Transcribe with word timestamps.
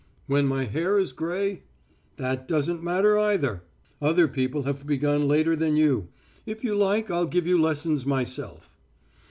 "When 0.25 0.47
my 0.47 0.63
hair 0.65 0.97
is 0.97 1.11
grey?" 1.11 1.61
"That 2.17 2.47
doesn't 2.47 2.81
matter 2.81 3.19
either. 3.19 3.61
Other 4.01 4.27
people 4.27 4.63
have 4.63 4.87
begun 4.87 5.27
later 5.27 5.55
than 5.55 5.77
you. 5.77 6.07
If 6.43 6.63
you 6.63 6.73
like, 6.73 7.11
I'll 7.11 7.27
give 7.27 7.45
you 7.45 7.61
lessons 7.61 8.03
myself." 8.03 8.75